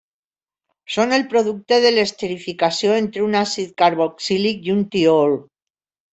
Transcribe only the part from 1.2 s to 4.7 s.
producte de l'esterificació entre un àcid carboxílic